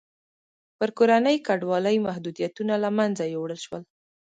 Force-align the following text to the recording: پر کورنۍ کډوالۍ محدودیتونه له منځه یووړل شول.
پر 0.77 0.89
کورنۍ 0.97 1.37
کډوالۍ 1.47 1.97
محدودیتونه 2.07 2.73
له 2.83 2.89
منځه 2.97 3.23
یووړل 3.33 3.59
شول. 3.65 3.83